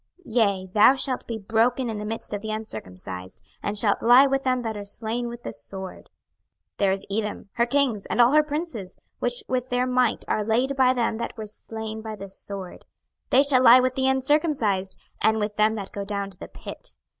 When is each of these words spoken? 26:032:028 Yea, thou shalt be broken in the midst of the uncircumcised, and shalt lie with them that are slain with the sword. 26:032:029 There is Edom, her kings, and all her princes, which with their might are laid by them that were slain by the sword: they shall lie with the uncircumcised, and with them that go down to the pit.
26:032:028 0.25 0.35
Yea, 0.35 0.67
thou 0.73 0.95
shalt 0.95 1.27
be 1.27 1.37
broken 1.37 1.87
in 1.87 1.99
the 1.99 2.05
midst 2.05 2.33
of 2.33 2.41
the 2.41 2.49
uncircumcised, 2.49 3.39
and 3.61 3.77
shalt 3.77 4.01
lie 4.01 4.25
with 4.25 4.41
them 4.41 4.63
that 4.63 4.75
are 4.75 4.83
slain 4.83 5.27
with 5.27 5.43
the 5.43 5.53
sword. 5.53 6.09
26:032:029 6.77 6.77
There 6.79 6.91
is 6.91 7.05
Edom, 7.11 7.49
her 7.51 7.65
kings, 7.67 8.07
and 8.07 8.19
all 8.19 8.31
her 8.31 8.41
princes, 8.41 8.95
which 9.19 9.43
with 9.47 9.69
their 9.69 9.85
might 9.85 10.25
are 10.27 10.43
laid 10.43 10.75
by 10.75 10.93
them 10.95 11.17
that 11.17 11.37
were 11.37 11.45
slain 11.45 12.01
by 12.01 12.15
the 12.15 12.29
sword: 12.29 12.85
they 13.29 13.43
shall 13.43 13.61
lie 13.61 13.79
with 13.79 13.93
the 13.93 14.07
uncircumcised, 14.07 14.97
and 15.21 15.37
with 15.37 15.55
them 15.57 15.75
that 15.75 15.91
go 15.91 16.03
down 16.03 16.31
to 16.31 16.37
the 16.39 16.47
pit. 16.47 16.95